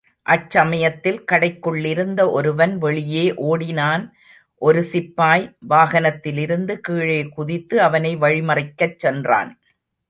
அச்சமயத்தில் 0.25 1.19
கடைக்குள்ளிருந்த 1.31 2.21
ஒருவன் 2.31 2.73
வெளியே 2.77 3.25
ஓடினான் 3.49 4.05
ஒரு 4.61 4.83
சிப்பாய், 4.83 5.45
வாகனத்திலிருந்து 5.69 6.75
கீழே 6.79 7.21
குதித்து 7.29 7.81
அவனை 7.81 8.17
வழிமறிக்கச் 8.17 8.97
சென்றான். 8.97 9.51